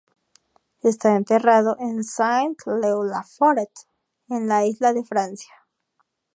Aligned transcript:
Está 0.81 1.15
enterrado 1.15 1.77
en 1.79 2.01
Saint-Leu-la-Forêt, 2.03 3.69
en 4.29 4.47
la 4.47 4.65
Isla 4.65 4.93
de 4.93 5.03
Francia. 5.03 5.53